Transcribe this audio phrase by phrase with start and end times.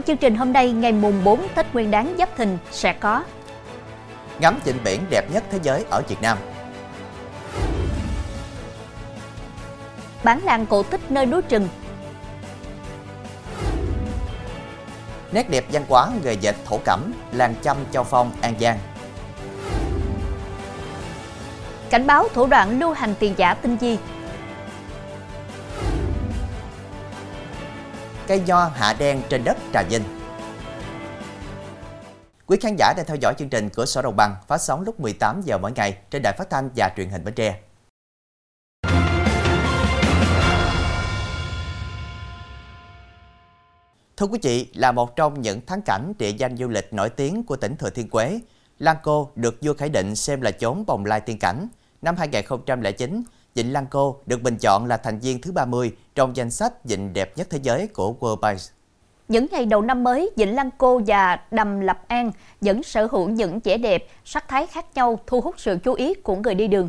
[0.00, 3.24] Trong chương trình hôm nay, ngày mùng 4 Tết Nguyên đán Giáp Thìn sẽ có
[4.38, 6.38] Ngắm vịnh biển đẹp nhất thế giới ở Việt Nam.
[10.24, 11.68] Bản làng cổ tích nơi núi rừng.
[15.32, 18.78] Nét đẹp văn hóa nghề dệt thổ cẩm, làng chăm Châu Phong, An Giang.
[21.90, 23.98] Cảnh báo thủ đoạn lưu hành tiền giả tinh vi
[28.30, 30.02] Cây nho hạ đen trên đất Trà Vinh
[32.46, 35.00] Quý khán giả đang theo dõi chương trình Cửa sổ Đồng bằng phát sóng lúc
[35.00, 37.60] 18 giờ mỗi ngày trên đài phát thanh và truyền hình Bến Tre.
[44.16, 47.42] Thưa quý vị, là một trong những thắng cảnh địa danh du lịch nổi tiếng
[47.44, 48.40] của tỉnh Thừa Thiên Huế,
[48.78, 51.68] Lăng Cô được vua Khải Định xem là chốn bồng lai tiên cảnh.
[52.02, 53.22] Năm 2009,
[53.54, 57.12] Vịnh Lăng Cô được bình chọn là thành viên thứ 30 trong danh sách vịnh
[57.12, 58.58] đẹp nhất thế giới của World Bank.
[59.28, 63.28] Những ngày đầu năm mới, Vịnh Lăng Cô và Đầm Lập An vẫn sở hữu
[63.28, 66.68] những vẻ đẹp, sắc thái khác nhau thu hút sự chú ý của người đi
[66.68, 66.88] đường.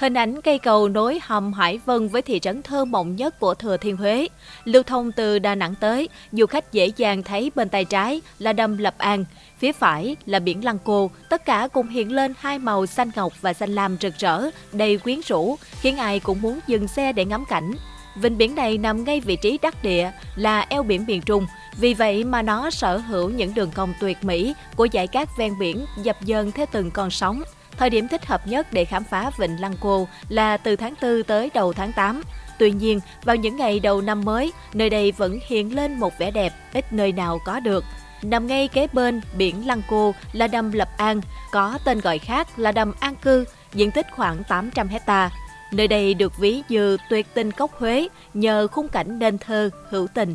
[0.00, 3.54] Hình ảnh cây cầu nối hầm Hải Vân với thị trấn thơ mộng nhất của
[3.54, 4.28] Thừa Thiên Huế.
[4.64, 8.52] Lưu thông từ Đà Nẵng tới, du khách dễ dàng thấy bên tay trái là
[8.52, 9.24] đầm Lập An,
[9.58, 13.32] phía phải là biển Lăng Cô, tất cả cùng hiện lên hai màu xanh ngọc
[13.40, 14.42] và xanh lam rực rỡ,
[14.72, 17.72] đầy quyến rũ, khiến ai cũng muốn dừng xe để ngắm cảnh.
[18.16, 21.46] Vịnh biển này nằm ngay vị trí đắc địa là eo biển miền Trung,
[21.78, 25.58] vì vậy mà nó sở hữu những đường cong tuyệt mỹ của dải cát ven
[25.58, 27.42] biển dập dờn theo từng con sóng.
[27.80, 31.22] Thời điểm thích hợp nhất để khám phá Vịnh Lăng Cô là từ tháng 4
[31.22, 32.22] tới đầu tháng 8.
[32.58, 36.30] Tuy nhiên, vào những ngày đầu năm mới, nơi đây vẫn hiện lên một vẻ
[36.30, 37.84] đẹp ít nơi nào có được.
[38.22, 41.20] Nằm ngay kế bên biển Lăng Cô là đầm Lập An,
[41.52, 45.30] có tên gọi khác là đầm An Cư, diện tích khoảng 800 hecta.
[45.72, 50.06] Nơi đây được ví như tuyệt tinh cốc Huế nhờ khung cảnh nên thơ, hữu
[50.14, 50.34] tình.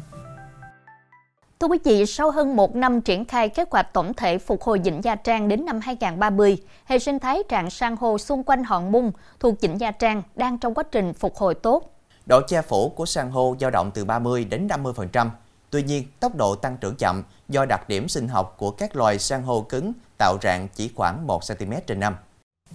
[1.66, 4.80] Thưa quý vị, sau hơn một năm triển khai kế hoạch tổng thể phục hồi
[4.84, 8.92] Vịnh Nha Trang đến năm 2030, hệ sinh thái trạng san hô xung quanh hòn
[8.92, 11.84] mung thuộc Vịnh Nha Trang đang trong quá trình phục hồi tốt.
[12.26, 15.30] Độ che phủ của san hô dao động từ 30 đến 50%.
[15.70, 19.20] Tuy nhiên, tốc độ tăng trưởng chậm do đặc điểm sinh học của các loài
[19.20, 22.16] san hô cứng tạo rạn chỉ khoảng 1 cm trên năm.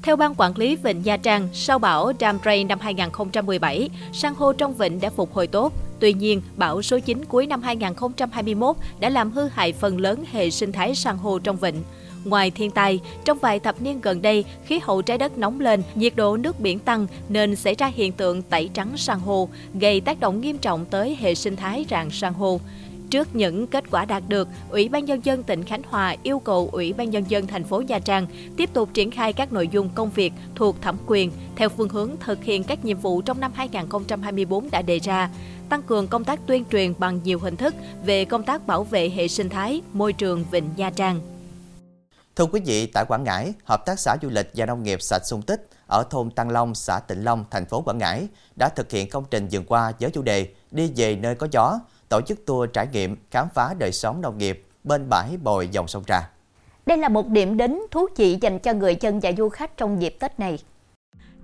[0.02, 4.74] Theo Ban Quản lý Vịnh Nha Trang, sau bão Damray năm 2017, san hô trong
[4.74, 5.72] vịnh đã phục hồi tốt.
[6.00, 10.50] Tuy nhiên, bão số 9 cuối năm 2021 đã làm hư hại phần lớn hệ
[10.50, 11.82] sinh thái san hô trong vịnh.
[12.24, 15.82] Ngoài thiên tai, trong vài thập niên gần đây, khí hậu trái đất nóng lên,
[15.94, 20.00] nhiệt độ nước biển tăng nên xảy ra hiện tượng tẩy trắng san hô, gây
[20.00, 22.60] tác động nghiêm trọng tới hệ sinh thái rạn san hô.
[23.10, 26.68] Trước những kết quả đạt được, Ủy ban nhân dân tỉnh Khánh Hòa yêu cầu
[26.72, 29.88] Ủy ban nhân dân thành phố Nha Trang tiếp tục triển khai các nội dung
[29.94, 33.52] công việc thuộc thẩm quyền theo phương hướng thực hiện các nhiệm vụ trong năm
[33.54, 35.30] 2024 đã đề ra,
[35.70, 39.08] tăng cường công tác tuyên truyền bằng nhiều hình thức về công tác bảo vệ
[39.08, 41.20] hệ sinh thái, môi trường Vịnh Nha Trang.
[42.36, 45.26] Thưa quý vị, tại Quảng Ngãi, Hợp tác xã Du lịch và Nông nghiệp sạch
[45.26, 48.90] sung tích ở thôn Tăng Long, xã Tịnh Long, thành phố Quảng Ngãi đã thực
[48.90, 52.46] hiện công trình vườn qua với chủ đề Đi về nơi có gió, tổ chức
[52.46, 56.30] tour trải nghiệm khám phá đời sống nông nghiệp bên bãi bồi dòng sông Trà.
[56.86, 60.02] Đây là một điểm đến thú vị dành cho người dân và du khách trong
[60.02, 60.58] dịp Tết này.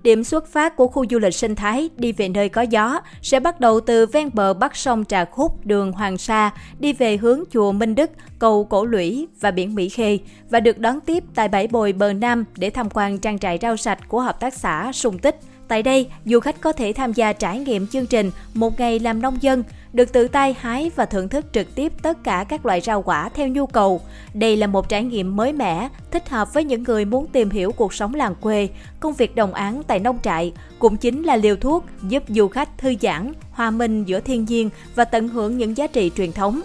[0.03, 3.39] Điểm xuất phát của khu du lịch sinh thái đi về nơi có gió sẽ
[3.39, 7.43] bắt đầu từ ven bờ bắc sông Trà Khúc, đường Hoàng Sa, đi về hướng
[7.51, 8.09] chùa Minh Đức,
[8.39, 10.19] cầu Cổ Lũy và biển Mỹ Khê
[10.49, 13.77] và được đón tiếp tại bãi bồi bờ Nam để tham quan trang trại rau
[13.77, 15.39] sạch của hợp tác xã Sùng Tích.
[15.67, 19.21] Tại đây, du khách có thể tham gia trải nghiệm chương trình Một ngày làm
[19.21, 22.81] nông dân, được tự tay hái và thưởng thức trực tiếp tất cả các loại
[22.81, 24.01] rau quả theo nhu cầu.
[24.33, 27.71] Đây là một trải nghiệm mới mẻ, thích hợp với những người muốn tìm hiểu
[27.71, 31.55] cuộc sống làng quê, công việc đồng áng tại nông trại, cũng chính là liều
[31.55, 35.77] thuốc giúp du khách thư giãn, hòa minh giữa thiên nhiên và tận hưởng những
[35.77, 36.61] giá trị truyền thống.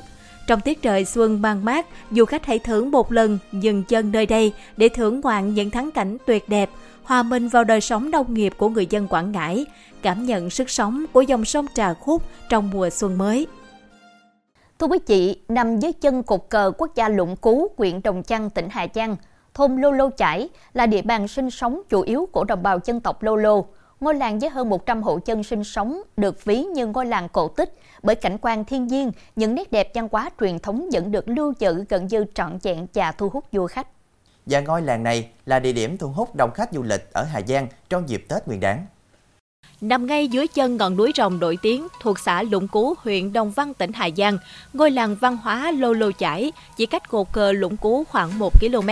[0.46, 4.26] Trong tiết trời xuân mang mát, du khách hãy thưởng một lần dừng chân nơi
[4.26, 6.70] đây để thưởng ngoạn những thắng cảnh tuyệt đẹp,
[7.02, 9.66] hòa mình vào đời sống nông nghiệp của người dân Quảng Ngãi,
[10.02, 13.46] cảm nhận sức sống của dòng sông Trà Khúc trong mùa xuân mới.
[14.78, 18.50] Thưa quý vị, nằm dưới chân cột cờ quốc gia Lũng Cú, huyện Đồng Chăng,
[18.50, 19.16] tỉnh Hà Giang,
[19.54, 23.00] thôn Lô Lô Chải là địa bàn sinh sống chủ yếu của đồng bào dân
[23.00, 23.66] tộc Lô Lô.
[24.00, 27.48] Ngôi làng với hơn 100 hộ dân sinh sống được ví như ngôi làng cổ
[27.48, 31.28] tích bởi cảnh quan thiên nhiên, những nét đẹp văn hóa truyền thống vẫn được
[31.28, 33.86] lưu giữ gần như trọn vẹn và thu hút du khách.
[34.46, 37.40] Và ngôi làng này là địa điểm thu hút đông khách du lịch ở Hà
[37.48, 38.86] Giang trong dịp Tết Nguyên đán.
[39.82, 43.50] Nằm ngay dưới chân ngọn núi rồng nổi tiếng thuộc xã Lũng Cú, huyện Đồng
[43.50, 44.38] Văn, tỉnh Hà Giang,
[44.72, 48.52] ngôi làng văn hóa Lô Lô Chải chỉ cách cột cờ Lũng Cú khoảng 1
[48.60, 48.88] km.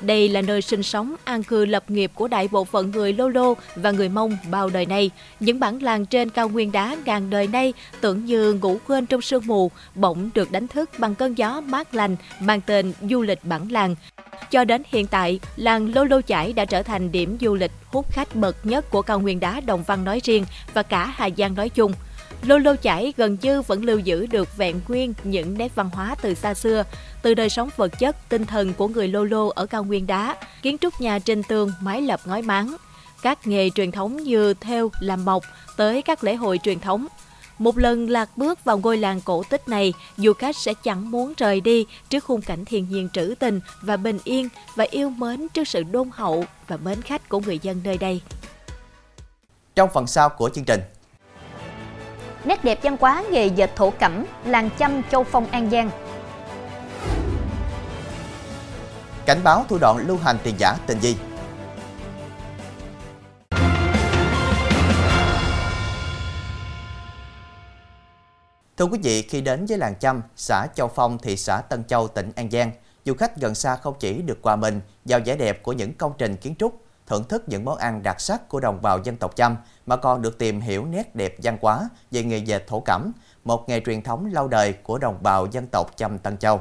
[0.00, 3.28] Đây là nơi sinh sống, an cư lập nghiệp của đại bộ phận người Lô
[3.28, 5.10] Lô và người Mông bao đời nay.
[5.40, 9.20] Những bản làng trên cao nguyên đá ngàn đời nay tưởng như ngủ quên trong
[9.20, 13.44] sương mù, bỗng được đánh thức bằng cơn gió mát lành mang tên du lịch
[13.44, 13.94] bản làng.
[14.50, 18.12] Cho đến hiện tại, làng Lô Lô Chải đã trở thành điểm du lịch hút
[18.12, 20.44] khách bậc nhất của cao nguyên đá Đồng Văn nói riêng
[20.74, 21.92] và cả Hà Giang nói chung.
[22.42, 26.14] Lô Lô Chải gần như vẫn lưu giữ được vẹn nguyên những nét văn hóa
[26.22, 26.84] từ xa xưa,
[27.22, 30.36] từ đời sống vật chất, tinh thần của người Lô Lô ở cao nguyên đá,
[30.62, 32.76] kiến trúc nhà trên tường, mái lập ngói máng,
[33.22, 35.44] các nghề truyền thống như theo, làm mộc,
[35.76, 37.06] tới các lễ hội truyền thống,
[37.58, 41.32] một lần lạc bước vào ngôi làng cổ tích này, du khách sẽ chẳng muốn
[41.36, 45.48] rời đi trước khung cảnh thiên nhiên trữ tình và bình yên và yêu mến
[45.48, 48.20] trước sự đôn hậu và mến khách của người dân nơi đây.
[49.74, 50.80] Trong phần sau của chương trình,
[52.44, 55.90] Nét đẹp văn hóa nghề dệt thổ cẩm, làng chăm Châu Phong An Giang.
[59.26, 61.16] cảnh báo thủ đoạn lưu hành tiền giả tình di.
[68.84, 72.08] Thưa quý vị, khi đến với làng Chăm, xã Châu Phong, thị xã Tân Châu,
[72.08, 72.70] tỉnh An Giang,
[73.04, 76.12] du khách gần xa không chỉ được hòa mình vào vẻ đẹp của những công
[76.18, 79.36] trình kiến trúc, thưởng thức những món ăn đặc sắc của đồng bào dân tộc
[79.36, 83.12] Chăm, mà còn được tìm hiểu nét đẹp văn hóa về nghề dệt thổ cẩm,
[83.44, 86.60] một nghề truyền thống lâu đời của đồng bào dân tộc Chăm Tân Châu.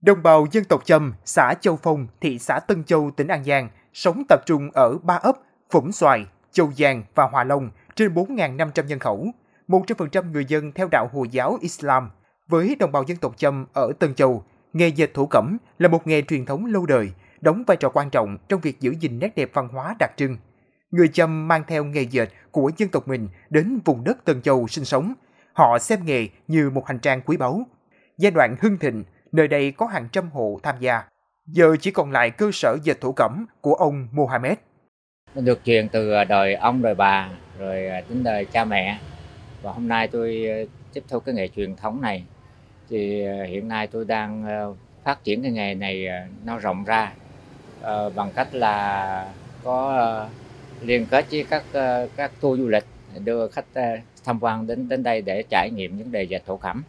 [0.00, 3.68] Đồng bào dân tộc Chăm, xã Châu Phong, thị xã Tân Châu, tỉnh An Giang,
[3.94, 5.36] sống tập trung ở ba ấp
[5.70, 9.26] Phủng Xoài, Châu Giang và Hòa Long trên 4.500 nhân khẩu.
[9.68, 12.10] 100% người dân theo đạo Hồi giáo Islam.
[12.48, 16.06] Với đồng bào dân tộc Chăm ở Tân Châu, nghề dệt thổ cẩm là một
[16.06, 17.10] nghề truyền thống lâu đời,
[17.40, 20.36] đóng vai trò quan trọng trong việc giữ gìn nét đẹp văn hóa đặc trưng.
[20.90, 24.68] Người Chăm mang theo nghề dệt của dân tộc mình đến vùng đất Tân Châu
[24.68, 25.12] sinh sống.
[25.52, 27.62] Họ xem nghề như một hành trang quý báu.
[28.18, 31.02] Giai đoạn hưng thịnh, nơi đây có hàng trăm hộ tham gia.
[31.46, 34.58] Giờ chỉ còn lại cơ sở dệt thổ cẩm của ông Mohammed.
[35.34, 38.98] Được truyền từ đời ông, đời bà, rồi à, đến đời cha mẹ
[39.62, 42.24] và hôm nay tôi ờ, tiếp thu cái nghề truyền thống này.
[42.88, 44.74] Thì ờ, hiện nay tôi đang ờ,
[45.04, 46.06] phát triển cái nghề này
[46.44, 47.12] nó rộng ra
[48.14, 49.32] bằng cách là
[49.64, 50.28] có
[50.80, 51.64] liên kết với các
[52.16, 52.84] các tour du lịch
[53.24, 53.64] đưa khách
[54.24, 56.82] tham quan đến đến đây để trải nghiệm những đề dệt thổ cẩm.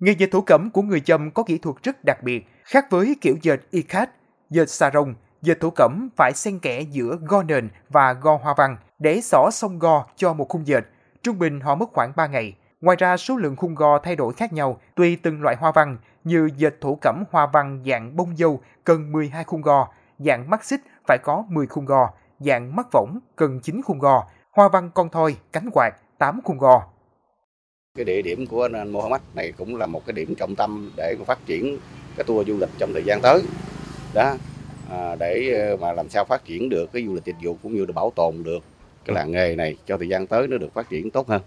[0.00, 3.16] Nghề dệt thổ cẩm của người Chăm có kỹ thuật rất đặc biệt, khác với
[3.20, 4.10] kiểu dệt y khát,
[4.50, 8.76] dệt sarong, dệt thổ cẩm phải xen kẽ giữa go nền và go hoa văn
[8.98, 10.84] để xỏ song go cho một khung dệt.
[11.24, 12.54] Trung bình họ mất khoảng 3 ngày.
[12.80, 15.96] Ngoài ra, số lượng khung gò thay đổi khác nhau tùy từng loại hoa văn,
[16.24, 19.88] như dệt thổ cẩm hoa văn dạng bông dâu cần 12 khung gò,
[20.18, 22.10] dạng mắt xích phải có 10 khung gò,
[22.40, 26.58] dạng mắt võng cần 9 khung gò, hoa văn con thoi, cánh quạt 8 khung
[26.58, 26.82] gò.
[27.96, 31.16] Cái địa điểm của anh Mohammed này cũng là một cái điểm trọng tâm để
[31.26, 31.78] phát triển
[32.16, 33.42] cái tour du lịch trong thời gian tới.
[34.14, 34.34] Đó,
[34.90, 37.74] à, để ờ, mà làm sao phát triển được cái du lịch dịch vụ cũng
[37.74, 38.64] như là bảo tồn được
[39.04, 41.42] cái làng nghề này cho thời gian tới nó được phát triển tốt hơn.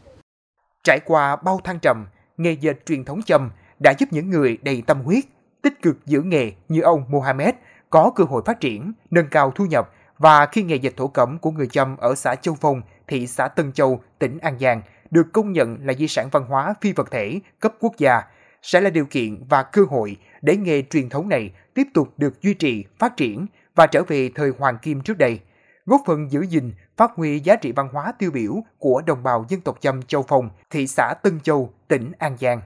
[0.83, 2.05] Trải qua bao thăng trầm,
[2.37, 3.49] nghề dệt truyền thống châm
[3.79, 5.23] đã giúp những người đầy tâm huyết,
[5.61, 7.55] tích cực giữ nghề như ông Mohammed
[7.89, 11.37] có cơ hội phát triển, nâng cao thu nhập và khi nghề dệt thổ cẩm
[11.39, 14.81] của người châm ở xã Châu Phong, thị xã Tân Châu, tỉnh An Giang
[15.11, 18.21] được công nhận là di sản văn hóa phi vật thể cấp quốc gia,
[18.61, 22.41] sẽ là điều kiện và cơ hội để nghề truyền thống này tiếp tục được
[22.41, 25.39] duy trì, phát triển và trở về thời hoàng kim trước đây,
[25.87, 29.45] góp phần giữ gìn phát huy giá trị văn hóa tiêu biểu của đồng bào
[29.49, 32.61] dân tộc Chăm Châu Phong, thị xã Tân Châu, tỉnh An Giang.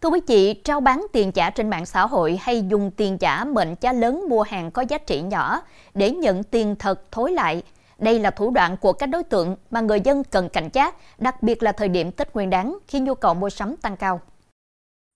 [0.00, 3.44] Thưa quý vị, trao bán tiền giả trên mạng xã hội hay dùng tiền giả
[3.44, 5.62] mệnh giá lớn mua hàng có giá trị nhỏ
[5.94, 7.62] để nhận tiền thật thối lại.
[7.98, 11.42] Đây là thủ đoạn của các đối tượng mà người dân cần cảnh giác, đặc
[11.42, 14.20] biệt là thời điểm Tết Nguyên đán khi nhu cầu mua sắm tăng cao.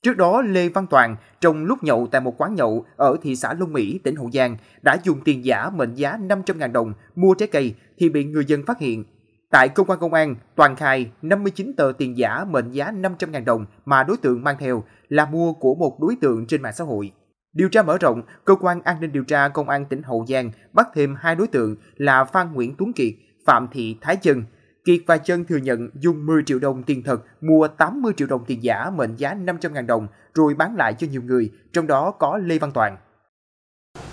[0.05, 3.55] Trước đó, Lê Văn Toàn, trong lúc nhậu tại một quán nhậu ở thị xã
[3.55, 7.49] Long Mỹ, tỉnh Hậu Giang, đã dùng tiền giả mệnh giá 500.000 đồng mua trái
[7.49, 9.05] cây thì bị người dân phát hiện.
[9.51, 13.67] Tại cơ quan công an, Toàn khai 59 tờ tiền giả mệnh giá 500.000 đồng
[13.85, 17.13] mà đối tượng mang theo là mua của một đối tượng trên mạng xã hội.
[17.53, 20.51] Điều tra mở rộng, cơ quan an ninh điều tra công an tỉnh Hậu Giang
[20.73, 23.15] bắt thêm hai đối tượng là Phan Nguyễn Tuấn Kiệt,
[23.47, 24.45] Phạm Thị Thái Chân
[24.85, 28.45] Kiệt và Chân thừa nhận dùng 10 triệu đồng tiền thật mua 80 triệu đồng
[28.47, 32.37] tiền giả mệnh giá 500.000 đồng rồi bán lại cho nhiều người, trong đó có
[32.37, 32.97] Lê Văn Toàn.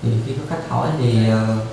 [0.02, 1.68] Thì khi có khách hỏi thì uh,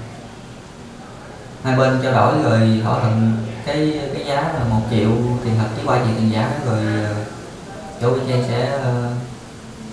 [1.62, 3.32] hai bên trao đổi rồi thỏa thuận
[3.66, 5.10] cái cái giá là một triệu
[5.44, 7.26] tiền thật chứ qua chuyện tiền giả rồi ờ, uh,
[8.00, 9.16] chỗ bên sẽ ờ, uh,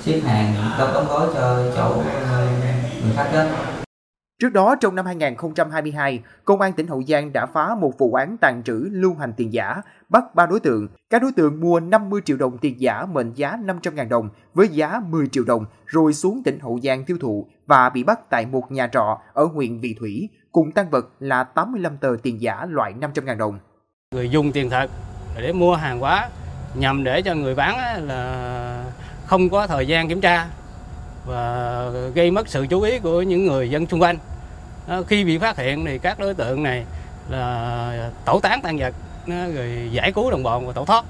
[0.03, 2.05] ship hàng đóng đóng gói cho chỗ uh,
[3.03, 3.43] người khách đó
[4.42, 8.38] Trước đó trong năm 2022, Công an tỉnh Hậu Giang đã phá một vụ án
[8.38, 10.88] tàn trữ lưu hành tiền giả, bắt 3 đối tượng.
[11.10, 15.00] Các đối tượng mua 50 triệu đồng tiền giả mệnh giá 500.000 đồng với giá
[15.10, 18.72] 10 triệu đồng rồi xuống tỉnh Hậu Giang tiêu thụ và bị bắt tại một
[18.72, 22.94] nhà trọ ở huyện Vị Thủy cùng tăng vật là 85 tờ tiền giả loại
[23.01, 23.60] 500.000 đồng.
[24.15, 24.89] Người dùng tiền thật
[25.38, 26.30] để mua hàng hóa
[26.75, 28.86] nhằm để cho người bán là
[29.25, 30.48] không có thời gian kiểm tra
[31.25, 34.17] và gây mất sự chú ý của những người dân xung quanh.
[35.08, 36.86] Khi bị phát hiện thì các đối tượng này
[37.29, 38.94] là tẩu tán tăng vật
[39.27, 41.05] rồi giải cứu đồng bọn và tẩu thoát.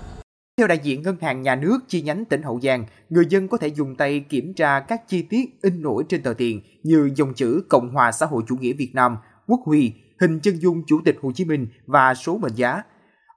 [0.57, 3.57] Theo đại diện Ngân hàng Nhà nước chi nhánh tỉnh Hậu Giang, người dân có
[3.57, 7.33] thể dùng tay kiểm tra các chi tiết in nổi trên tờ tiền như dòng
[7.33, 9.17] chữ Cộng hòa xã hội chủ nghĩa Việt Nam,
[9.47, 12.81] Quốc huy, hình chân dung Chủ tịch Hồ Chí Minh và số mệnh giá.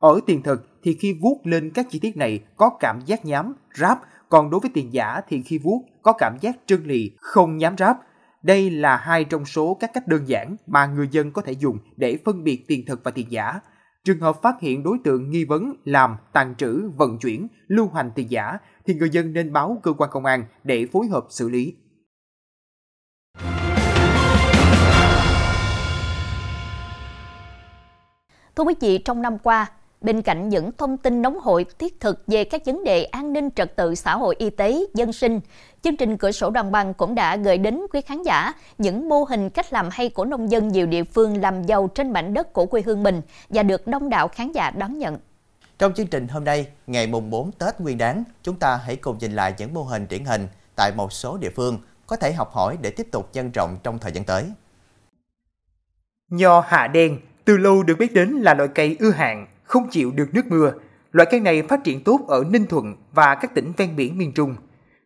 [0.00, 3.54] Ở tiền thật thì khi vuốt lên các chi tiết này có cảm giác nhám,
[3.74, 7.56] ráp, còn đối với tiền giả thì khi vuốt có cảm giác trơn lì, không
[7.56, 7.98] nhám ráp.
[8.42, 11.78] Đây là hai trong số các cách đơn giản mà người dân có thể dùng
[11.96, 13.60] để phân biệt tiền thật và tiền giả.
[14.04, 18.10] Trường hợp phát hiện đối tượng nghi vấn làm, tàn trữ, vận chuyển, lưu hành
[18.14, 21.48] tiền giả thì người dân nên báo cơ quan công an để phối hợp xử
[21.48, 21.74] lý.
[28.56, 29.66] Thưa quý vị, trong năm qua,
[30.00, 33.50] Bên cạnh những thông tin nóng hổi thiết thực về các vấn đề an ninh
[33.56, 35.40] trật tự xã hội y tế, dân sinh,
[35.82, 39.24] chương trình Cửa sổ Đồng bằng cũng đã gửi đến quý khán giả những mô
[39.24, 42.52] hình cách làm hay của nông dân nhiều địa phương làm giàu trên mảnh đất
[42.52, 45.18] của quê hương mình và được đông đảo khán giả đón nhận.
[45.78, 49.18] Trong chương trình hôm nay, ngày mùng 4 Tết Nguyên đáng, chúng ta hãy cùng
[49.18, 52.52] nhìn lại những mô hình điển hình tại một số địa phương có thể học
[52.52, 54.44] hỏi để tiếp tục nhân rộng trong thời gian tới.
[56.28, 60.10] Nho hạ đen từ lâu được biết đến là loại cây ưa hạn, không chịu
[60.10, 60.72] được nước mưa.
[61.12, 64.32] Loại cây này phát triển tốt ở Ninh Thuận và các tỉnh ven biển miền
[64.32, 64.54] Trung.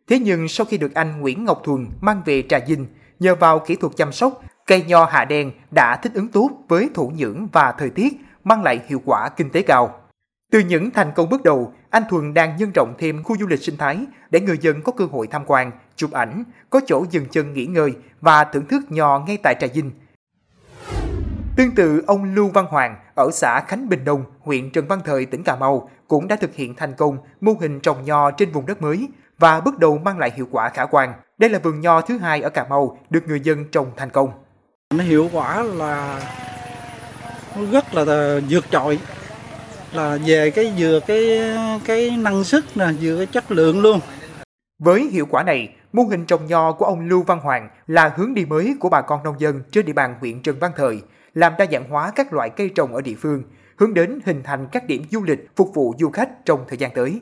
[0.08, 2.86] Thế nhưng sau khi được anh Nguyễn Ngọc Thuần mang về Trà Vinh,
[3.20, 6.90] nhờ vào kỹ thuật chăm sóc, cây nho hạ đen đã thích ứng tốt với
[6.94, 8.12] thổ nhưỡng và thời tiết,
[8.44, 10.00] mang lại hiệu quả kinh tế cao.
[10.52, 13.62] Từ những thành công bước đầu, anh Thuần đang nhân rộng thêm khu du lịch
[13.62, 13.98] sinh thái
[14.30, 17.66] để người dân có cơ hội tham quan, chụp ảnh, có chỗ dừng chân nghỉ
[17.66, 19.90] ngơi và thưởng thức nho ngay tại Trà Vinh.
[21.56, 25.26] Tương tự ông Lưu Văn Hoàng ở xã Khánh Bình Đông, huyện Trần Văn Thời,
[25.26, 28.66] tỉnh Cà Mau cũng đã thực hiện thành công mô hình trồng nho trên vùng
[28.66, 31.12] đất mới và bước đầu mang lại hiệu quả khả quan.
[31.38, 34.30] Đây là vườn nho thứ hai ở Cà Mau được người dân trồng thành công.
[34.94, 36.20] Nó hiệu quả là
[37.72, 38.04] rất là
[38.48, 38.98] vượt trội
[39.92, 41.40] là về cái vừa cái
[41.84, 44.00] cái năng suất nè vừa cái chất lượng luôn
[44.82, 48.34] với hiệu quả này mô hình trồng nho của ông Lưu Văn Hoàng là hướng
[48.34, 51.02] đi mới của bà con nông dân trên địa bàn huyện Trần Văn Thời
[51.34, 53.42] làm đa dạng hóa các loại cây trồng ở địa phương,
[53.76, 56.94] hướng đến hình thành các điểm du lịch phục vụ du khách trong thời gian
[56.94, 57.20] tới.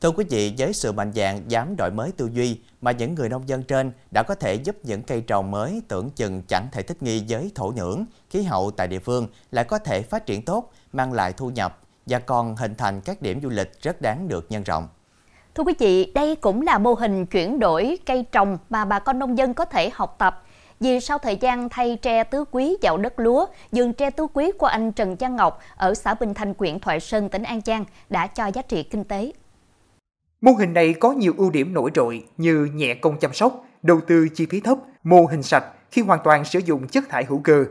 [0.00, 3.28] Thưa quý vị, với sự mạnh dạn dám đổi mới tư duy mà những người
[3.28, 6.82] nông dân trên đã có thể giúp những cây trồng mới tưởng chừng chẳng thể
[6.82, 10.42] thích nghi với thổ nhưỡng, khí hậu tại địa phương lại có thể phát triển
[10.44, 14.28] tốt, mang lại thu nhập và còn hình thành các điểm du lịch rất đáng
[14.28, 14.88] được nhân rộng.
[15.54, 19.18] Thưa quý vị, đây cũng là mô hình chuyển đổi cây trồng mà bà con
[19.18, 20.44] nông dân có thể học tập
[20.80, 24.52] vì sau thời gian thay tre tứ quý vào đất lúa, vườn tre tứ quý
[24.58, 27.84] của anh Trần Văn Ngọc ở xã Bình Thành, huyện Thoại Sơn, tỉnh An Giang
[28.10, 29.32] đã cho giá trị kinh tế.
[30.40, 34.00] Mô hình này có nhiều ưu điểm nổi trội như nhẹ công chăm sóc, đầu
[34.06, 37.38] tư chi phí thấp, mô hình sạch khi hoàn toàn sử dụng chất thải hữu
[37.38, 37.64] cơ.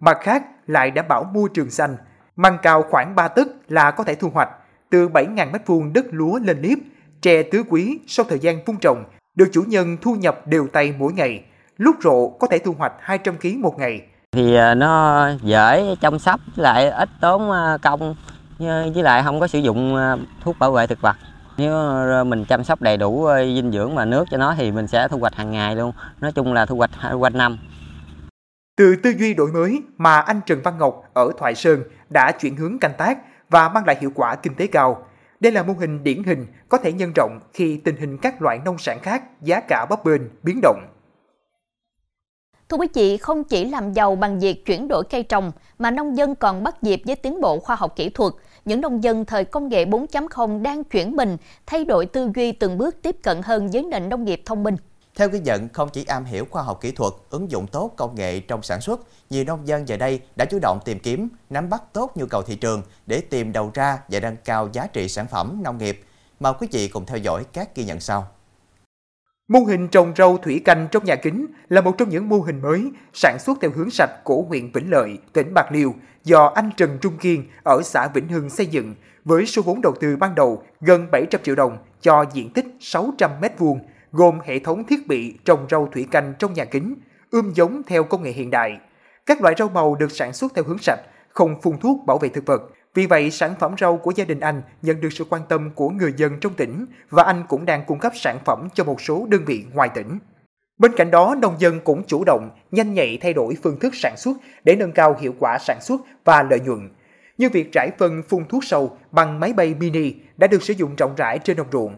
[0.00, 1.96] Mặt khác lại đảm bảo môi trường xanh,
[2.36, 4.48] măng cao khoảng 3 tấc là có thể thu hoạch,
[4.90, 6.78] từ 7.000 m2 đất lúa lên liếp,
[7.22, 10.94] tre tứ quý sau thời gian vun trồng được chủ nhân thu nhập đều tay
[10.98, 11.44] mỗi ngày,
[11.80, 14.02] lúc rộ có thể thu hoạch 200 kg một ngày.
[14.32, 18.14] Thì à, nó dễ chăm sóc lại ít tốn à, công
[18.58, 21.16] với lại không có sử dụng à, thuốc bảo vệ thực vật.
[21.56, 21.74] Nếu
[22.24, 25.18] mình chăm sóc đầy đủ dinh dưỡng và nước cho nó thì mình sẽ thu
[25.18, 25.92] hoạch hàng ngày luôn.
[26.20, 27.58] Nói chung là thu hoạch quanh năm.
[28.76, 32.56] Từ tư duy đổi mới mà anh Trần Văn Ngọc ở Thoại Sơn đã chuyển
[32.56, 33.18] hướng canh tác
[33.50, 35.06] và mang lại hiệu quả kinh tế cao.
[35.40, 38.60] Đây là mô hình điển hình có thể nhân rộng khi tình hình các loại
[38.64, 40.80] nông sản khác giá cả bấp bênh, biến động.
[42.70, 46.16] Thưa quý vị, không chỉ làm giàu bằng việc chuyển đổi cây trồng, mà nông
[46.16, 48.32] dân còn bắt nhịp với tiến bộ khoa học kỹ thuật.
[48.64, 51.36] Những nông dân thời công nghệ 4.0 đang chuyển mình,
[51.66, 54.76] thay đổi tư duy từng bước tiếp cận hơn với nền nông nghiệp thông minh.
[55.16, 58.14] Theo ghi nhận, không chỉ am hiểu khoa học kỹ thuật, ứng dụng tốt công
[58.14, 59.00] nghệ trong sản xuất,
[59.30, 62.42] nhiều nông dân giờ đây đã chủ động tìm kiếm, nắm bắt tốt nhu cầu
[62.42, 66.04] thị trường để tìm đầu ra và nâng cao giá trị sản phẩm nông nghiệp.
[66.40, 68.26] Mời quý vị cùng theo dõi các ghi nhận sau.
[69.50, 72.62] Mô hình trồng rau thủy canh trong nhà kính là một trong những mô hình
[72.62, 76.70] mới sản xuất theo hướng sạch của huyện Vĩnh Lợi, tỉnh Bạc Liêu do anh
[76.76, 80.34] Trần Trung Kiên ở xã Vĩnh Hưng xây dựng với số vốn đầu tư ban
[80.34, 83.78] đầu gần 700 triệu đồng cho diện tích 600 m2,
[84.12, 86.94] gồm hệ thống thiết bị trồng rau thủy canh trong nhà kính,
[87.30, 88.78] ươm giống theo công nghệ hiện đại.
[89.26, 92.28] Các loại rau màu được sản xuất theo hướng sạch, không phun thuốc bảo vệ
[92.28, 92.62] thực vật.
[92.94, 95.90] Vì vậy, sản phẩm rau của gia đình anh nhận được sự quan tâm của
[95.90, 99.26] người dân trong tỉnh và anh cũng đang cung cấp sản phẩm cho một số
[99.30, 100.18] đơn vị ngoài tỉnh.
[100.78, 104.14] Bên cạnh đó, nông dân cũng chủ động, nhanh nhạy thay đổi phương thức sản
[104.16, 106.88] xuất để nâng cao hiệu quả sản xuất và lợi nhuận.
[107.38, 110.96] Như việc trải phân phun thuốc sâu bằng máy bay mini đã được sử dụng
[110.96, 111.96] rộng rãi trên đồng ruộng.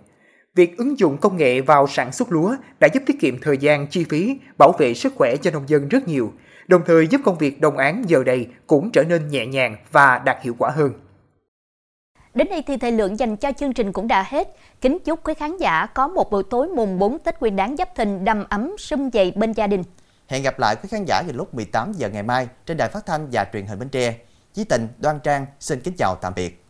[0.55, 3.87] Việc ứng dụng công nghệ vào sản xuất lúa đã giúp tiết kiệm thời gian,
[3.87, 6.33] chi phí, bảo vệ sức khỏe cho nông dân rất nhiều,
[6.73, 10.19] đồng thời giúp công việc đồng án giờ đây cũng trở nên nhẹ nhàng và
[10.19, 10.93] đạt hiệu quả hơn.
[12.35, 14.49] Đến đây thì thời lượng dành cho chương trình cũng đã hết.
[14.81, 17.95] Kính chúc quý khán giả có một buổi tối mùng 4 Tết Nguyên đán Giáp
[17.97, 19.83] Thìn đầm ấm sum vầy bên gia đình.
[20.29, 23.07] Hẹn gặp lại quý khán giả vào lúc 18 giờ ngày mai trên đài phát
[23.07, 24.15] thanh và truyền hình Bến Tre.
[24.55, 26.62] Chí Tình, Đoan Trang xin kính chào tạm biệt.